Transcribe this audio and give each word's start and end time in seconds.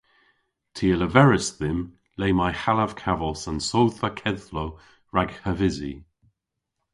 Ty 0.75 0.87
a 0.93 0.95
leveris 0.97 1.47
dhymm 1.59 1.81
le 2.19 2.27
may 2.37 2.53
hallav 2.61 2.91
kavos 3.01 3.41
an 3.49 3.57
sodhva 3.69 4.09
kedhlow 4.19 4.69
rag 5.15 5.31
havysi. 5.43 5.93